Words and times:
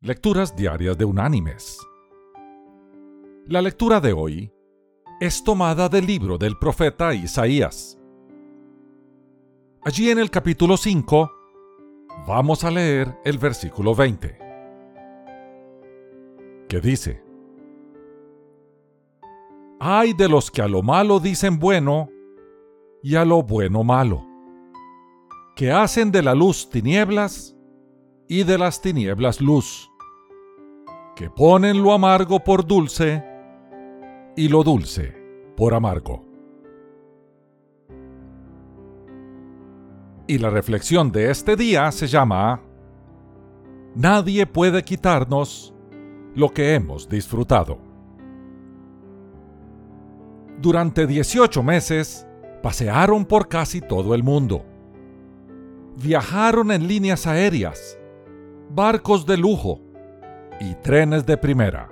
Lecturas 0.00 0.54
Diarias 0.54 0.96
de 0.96 1.04
Unánimes. 1.04 1.76
La 3.46 3.60
lectura 3.60 4.00
de 4.00 4.12
hoy 4.12 4.52
es 5.18 5.42
tomada 5.42 5.88
del 5.88 6.06
libro 6.06 6.38
del 6.38 6.56
profeta 6.56 7.12
Isaías. 7.14 7.98
Allí 9.82 10.08
en 10.08 10.20
el 10.20 10.30
capítulo 10.30 10.76
5 10.76 11.32
vamos 12.28 12.62
a 12.62 12.70
leer 12.70 13.12
el 13.24 13.38
versículo 13.38 13.92
20, 13.92 14.38
que 16.68 16.80
dice, 16.80 17.20
Ay 19.80 20.12
de 20.12 20.28
los 20.28 20.52
que 20.52 20.62
a 20.62 20.68
lo 20.68 20.80
malo 20.80 21.18
dicen 21.18 21.58
bueno 21.58 22.08
y 23.02 23.16
a 23.16 23.24
lo 23.24 23.42
bueno 23.42 23.82
malo, 23.82 24.24
que 25.56 25.72
hacen 25.72 26.12
de 26.12 26.22
la 26.22 26.36
luz 26.36 26.70
tinieblas 26.70 27.56
y 28.28 28.44
de 28.44 28.58
las 28.58 28.80
tinieblas 28.80 29.40
luz, 29.40 29.87
que 31.18 31.28
ponen 31.28 31.82
lo 31.82 31.92
amargo 31.92 32.38
por 32.38 32.64
dulce 32.64 33.24
y 34.36 34.48
lo 34.48 34.62
dulce 34.62 35.16
por 35.56 35.74
amargo. 35.74 36.24
Y 40.28 40.38
la 40.38 40.48
reflexión 40.48 41.10
de 41.10 41.32
este 41.32 41.56
día 41.56 41.90
se 41.90 42.06
llama 42.06 42.62
Nadie 43.96 44.46
puede 44.46 44.84
quitarnos 44.84 45.74
lo 46.36 46.50
que 46.50 46.76
hemos 46.76 47.08
disfrutado. 47.08 47.78
Durante 50.62 51.08
18 51.08 51.64
meses 51.64 52.28
pasearon 52.62 53.24
por 53.24 53.48
casi 53.48 53.80
todo 53.80 54.14
el 54.14 54.22
mundo. 54.22 54.64
Viajaron 55.96 56.70
en 56.70 56.86
líneas 56.86 57.26
aéreas 57.26 57.98
barcos 58.70 59.26
de 59.26 59.36
lujo 59.36 59.87
y 60.60 60.74
trenes 60.76 61.26
de 61.26 61.36
primera. 61.36 61.90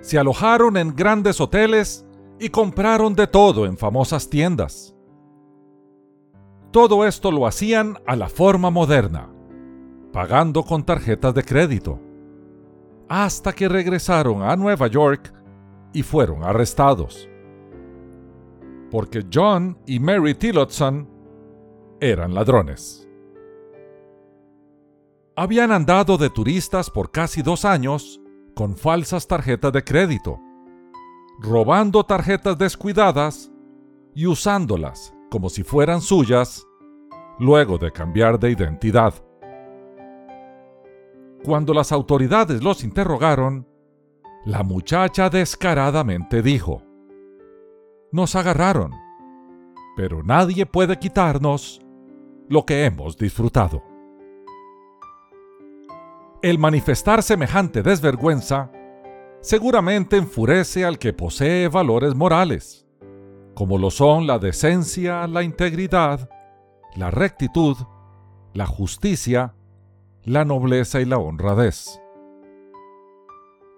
Se 0.00 0.18
alojaron 0.18 0.76
en 0.76 0.94
grandes 0.94 1.40
hoteles 1.40 2.04
y 2.40 2.48
compraron 2.48 3.14
de 3.14 3.26
todo 3.26 3.66
en 3.66 3.76
famosas 3.76 4.28
tiendas. 4.28 4.96
Todo 6.72 7.06
esto 7.06 7.30
lo 7.30 7.46
hacían 7.46 7.98
a 8.06 8.16
la 8.16 8.28
forma 8.28 8.70
moderna, 8.70 9.30
pagando 10.12 10.64
con 10.64 10.84
tarjetas 10.84 11.34
de 11.34 11.44
crédito, 11.44 12.00
hasta 13.08 13.52
que 13.52 13.68
regresaron 13.68 14.42
a 14.42 14.56
Nueva 14.56 14.86
York 14.86 15.32
y 15.92 16.02
fueron 16.02 16.42
arrestados. 16.42 17.28
Porque 18.90 19.24
John 19.32 19.78
y 19.86 20.00
Mary 20.00 20.34
Tillotson 20.34 21.08
eran 22.00 22.34
ladrones 22.34 23.08
habían 25.36 25.72
andado 25.72 26.18
de 26.18 26.30
turistas 26.30 26.90
por 26.90 27.10
casi 27.10 27.42
dos 27.42 27.64
años 27.64 28.20
con 28.54 28.76
falsas 28.76 29.26
tarjetas 29.26 29.72
de 29.72 29.82
crédito, 29.82 30.38
robando 31.40 32.04
tarjetas 32.04 32.58
descuidadas 32.58 33.50
y 34.14 34.26
usándolas 34.26 35.14
como 35.30 35.48
si 35.48 35.62
fueran 35.62 36.02
suyas 36.02 36.66
luego 37.38 37.78
de 37.78 37.90
cambiar 37.90 38.38
de 38.38 38.50
identidad. 38.50 39.14
Cuando 41.42 41.72
las 41.72 41.90
autoridades 41.90 42.62
los 42.62 42.84
interrogaron, 42.84 43.66
la 44.44 44.62
muchacha 44.62 45.30
descaradamente 45.30 46.42
dijo, 46.42 46.82
Nos 48.12 48.36
agarraron, 48.36 48.92
pero 49.96 50.22
nadie 50.22 50.66
puede 50.66 50.98
quitarnos 50.98 51.80
lo 52.48 52.66
que 52.66 52.84
hemos 52.84 53.16
disfrutado. 53.16 53.91
El 56.42 56.58
manifestar 56.58 57.22
semejante 57.22 57.84
desvergüenza 57.84 58.72
seguramente 59.40 60.16
enfurece 60.16 60.84
al 60.84 60.98
que 60.98 61.12
posee 61.12 61.68
valores 61.68 62.16
morales, 62.16 62.84
como 63.54 63.78
lo 63.78 63.92
son 63.92 64.26
la 64.26 64.40
decencia, 64.40 65.28
la 65.28 65.44
integridad, 65.44 66.28
la 66.96 67.12
rectitud, 67.12 67.76
la 68.54 68.66
justicia, 68.66 69.54
la 70.24 70.44
nobleza 70.44 71.00
y 71.00 71.04
la 71.04 71.18
honradez. 71.18 72.00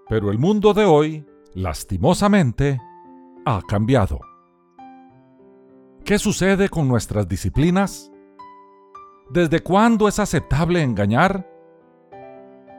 Pero 0.09 0.31
el 0.31 0.39
mundo 0.39 0.73
de 0.73 0.87
hoy, 0.87 1.27
lastimosamente, 1.53 2.81
ha 3.45 3.61
cambiado. 3.69 4.21
¿Qué 6.03 6.19
sucede 6.19 6.71
con 6.71 6.89
nuestras 6.89 7.29
disciplinas? 7.29 8.11
¿Desde 9.29 9.61
cuándo 9.61 10.09
es 10.09 10.19
aceptable 10.19 10.81
engañar? 10.81 11.54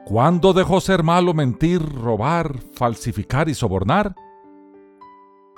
¿Cuándo 0.06 0.52
dejó 0.52 0.80
ser 0.80 1.02
malo 1.02 1.34
mentir, 1.34 1.82
robar, 1.82 2.60
falsificar 2.74 3.48
y 3.48 3.54
sobornar? 3.54 4.14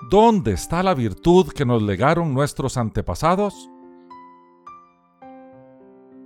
¿Dónde 0.09 0.53
está 0.53 0.83
la 0.83 0.95
virtud 0.95 1.49
que 1.53 1.67
nos 1.67 1.83
legaron 1.83 2.33
nuestros 2.33 2.79
antepasados? 2.79 3.69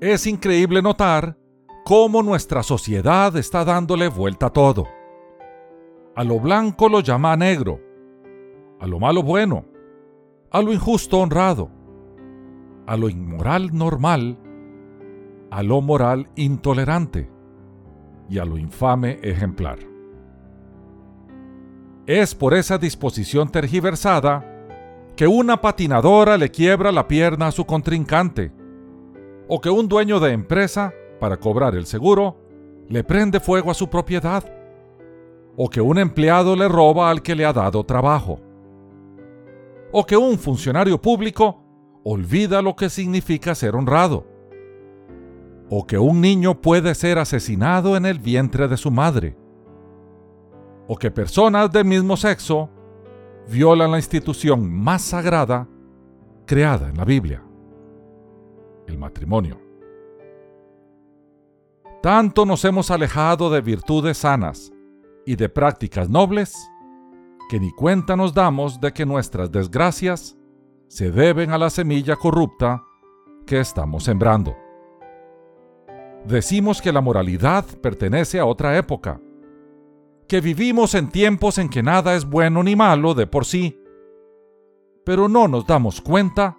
Es 0.00 0.28
increíble 0.28 0.82
notar 0.82 1.36
cómo 1.84 2.22
nuestra 2.22 2.62
sociedad 2.62 3.36
está 3.36 3.64
dándole 3.64 4.06
vuelta 4.06 4.46
a 4.46 4.50
todo. 4.50 4.86
A 6.14 6.22
lo 6.22 6.38
blanco 6.38 6.88
lo 6.88 7.00
llama 7.00 7.36
negro, 7.36 7.80
a 8.78 8.86
lo 8.86 9.00
malo 9.00 9.24
bueno, 9.24 9.64
a 10.52 10.62
lo 10.62 10.72
injusto 10.72 11.18
honrado, 11.18 11.70
a 12.86 12.96
lo 12.96 13.08
inmoral 13.08 13.76
normal, 13.76 14.38
a 15.50 15.64
lo 15.64 15.80
moral 15.80 16.30
intolerante 16.36 17.41
y 18.32 18.38
a 18.38 18.46
lo 18.46 18.56
infame 18.56 19.18
ejemplar. 19.22 19.78
Es 22.06 22.34
por 22.34 22.54
esa 22.54 22.78
disposición 22.78 23.52
tergiversada 23.52 24.48
que 25.16 25.26
una 25.26 25.60
patinadora 25.60 26.38
le 26.38 26.50
quiebra 26.50 26.92
la 26.92 27.06
pierna 27.06 27.48
a 27.48 27.52
su 27.52 27.66
contrincante, 27.66 28.50
o 29.48 29.60
que 29.60 29.68
un 29.68 29.86
dueño 29.86 30.18
de 30.18 30.32
empresa, 30.32 30.94
para 31.20 31.36
cobrar 31.36 31.74
el 31.74 31.84
seguro, 31.84 32.38
le 32.88 33.04
prende 33.04 33.38
fuego 33.38 33.70
a 33.70 33.74
su 33.74 33.90
propiedad, 33.90 34.42
o 35.54 35.68
que 35.68 35.82
un 35.82 35.98
empleado 35.98 36.56
le 36.56 36.68
roba 36.68 37.10
al 37.10 37.20
que 37.20 37.34
le 37.34 37.44
ha 37.44 37.52
dado 37.52 37.84
trabajo, 37.84 38.40
o 39.92 40.06
que 40.06 40.16
un 40.16 40.38
funcionario 40.38 40.98
público 41.02 41.62
olvida 42.02 42.62
lo 42.62 42.76
que 42.76 42.88
significa 42.88 43.54
ser 43.54 43.76
honrado, 43.76 44.26
o 45.74 45.86
que 45.86 45.98
un 45.98 46.20
niño 46.20 46.60
puede 46.60 46.94
ser 46.94 47.18
asesinado 47.18 47.96
en 47.96 48.04
el 48.04 48.18
vientre 48.18 48.68
de 48.68 48.76
su 48.76 48.90
madre, 48.90 49.38
o 50.86 50.98
que 50.98 51.10
personas 51.10 51.72
del 51.72 51.86
mismo 51.86 52.18
sexo 52.18 52.68
violan 53.48 53.90
la 53.90 53.96
institución 53.96 54.70
más 54.70 55.00
sagrada 55.00 55.66
creada 56.44 56.90
en 56.90 56.98
la 56.98 57.06
Biblia, 57.06 57.42
el 58.86 58.98
matrimonio. 58.98 59.58
Tanto 62.02 62.44
nos 62.44 62.66
hemos 62.66 62.90
alejado 62.90 63.48
de 63.48 63.62
virtudes 63.62 64.18
sanas 64.18 64.70
y 65.24 65.36
de 65.36 65.48
prácticas 65.48 66.10
nobles 66.10 66.54
que 67.48 67.58
ni 67.58 67.72
cuenta 67.72 68.14
nos 68.14 68.34
damos 68.34 68.78
de 68.78 68.92
que 68.92 69.06
nuestras 69.06 69.50
desgracias 69.50 70.36
se 70.88 71.10
deben 71.10 71.50
a 71.50 71.56
la 71.56 71.70
semilla 71.70 72.16
corrupta 72.16 72.82
que 73.46 73.58
estamos 73.58 74.04
sembrando 74.04 74.61
decimos 76.26 76.80
que 76.80 76.92
la 76.92 77.00
moralidad 77.00 77.64
pertenece 77.80 78.38
a 78.38 78.46
otra 78.46 78.76
época, 78.76 79.20
que 80.28 80.40
vivimos 80.40 80.94
en 80.94 81.10
tiempos 81.10 81.58
en 81.58 81.68
que 81.68 81.82
nada 81.82 82.14
es 82.14 82.24
bueno 82.24 82.62
ni 82.62 82.76
malo 82.76 83.14
de 83.14 83.26
por 83.26 83.44
sí, 83.44 83.78
pero 85.04 85.28
no 85.28 85.48
nos 85.48 85.66
damos 85.66 86.00
cuenta 86.00 86.56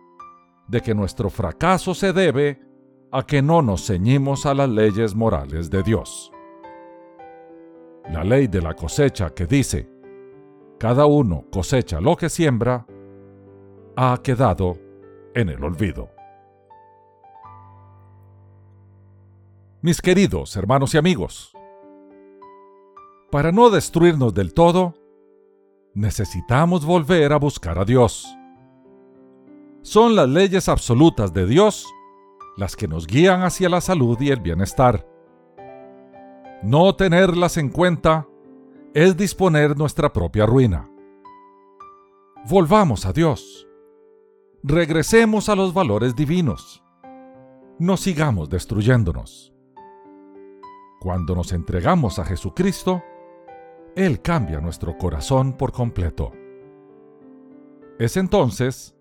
de 0.68 0.82
que 0.82 0.94
nuestro 0.94 1.30
fracaso 1.30 1.94
se 1.94 2.14
debe 2.14 2.62
a 3.12 3.26
que 3.26 3.42
no 3.42 3.62
nos 3.62 3.86
ceñimos 3.86 4.46
a 4.46 4.54
las 4.54 4.70
leyes 4.70 5.16
morales 5.16 5.70
de 5.70 5.84
Dios. 5.84 6.32
La 8.12 8.24
ley 8.24 8.48
de 8.48 8.62
la 8.62 8.74
cosecha 8.74 9.30
que 9.30 9.46
dice, 9.46 9.90
cada 10.80 11.06
uno 11.06 11.46
cosecha 11.52 12.02
lo 12.02 12.18
que 12.18 12.30
siembra, 12.30 12.86
ha 13.96 14.20
quedado 14.22 14.78
en 15.34 15.50
el 15.50 15.64
olvido. 15.64 16.13
Mis 19.84 20.02
queridos 20.02 20.56
hermanos 20.56 20.94
y 20.94 20.98
amigos. 20.98 21.52
Para 23.30 23.52
no 23.52 23.70
destruirnos 23.70 24.34
del 24.34 24.54
todo, 24.54 24.96
necesitamos 25.94 26.86
volver 26.86 27.34
a 27.34 27.38
buscar 27.38 27.78
a 27.78 27.84
Dios. 27.84 28.26
Son 29.82 30.16
las 30.16 30.30
leyes 30.30 30.70
absolutas 30.70 31.34
de 31.34 31.46
Dios 31.46 31.86
las 32.56 32.78
que 32.78 32.88
nos 32.88 33.08
guían 33.08 33.42
hacia 33.42 33.68
la 33.68 33.82
salud 33.82 34.18
y 34.22 34.30
el 34.30 34.40
bienestar. 34.40 35.06
No 36.62 36.96
tenerlas 36.96 37.58
en 37.58 37.68
cuenta 37.68 38.26
es 38.94 39.18
disponer 39.18 39.76
nuestra 39.76 40.14
propia 40.14 40.46
ruina. 40.46 40.90
Volvamos 42.48 43.06
a 43.06 43.12
Dios. 43.12 43.68
Regresemos 44.64 45.50
a 45.50 45.56
los 45.56 45.74
valores 45.74 46.16
divinos. 46.16 46.82
No 47.80 47.98
sigamos 47.98 48.50
destruyéndonos. 48.50 49.53
Cuando 51.04 51.36
nos 51.36 51.52
entregamos 51.52 52.18
a 52.18 52.24
Jesucristo, 52.24 53.04
Él 53.94 54.22
cambia 54.22 54.62
nuestro 54.62 54.98
corazón 54.98 55.52
por 55.52 55.74
completo. 55.74 56.32
Es 58.00 58.16
entonces 58.16 58.96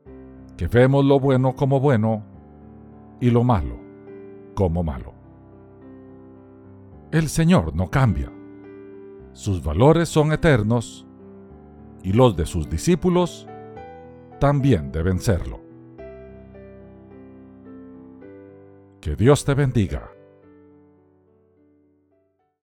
que 0.56 0.66
vemos 0.66 1.04
lo 1.04 1.20
bueno 1.20 1.54
como 1.54 1.78
bueno 1.78 2.24
y 3.20 3.30
lo 3.30 3.44
malo 3.44 3.78
como 4.56 4.82
malo. 4.82 5.14
El 7.12 7.28
Señor 7.28 7.72
no 7.76 7.88
cambia. 7.88 8.32
Sus 9.32 9.62
valores 9.62 10.08
son 10.08 10.32
eternos 10.32 11.06
y 12.02 12.12
los 12.12 12.36
de 12.36 12.46
sus 12.46 12.68
discípulos 12.68 13.46
también 14.40 14.90
deben 14.90 15.20
serlo. 15.20 15.60
Que 19.00 19.14
Dios 19.14 19.44
te 19.44 19.54
bendiga. 19.54 20.10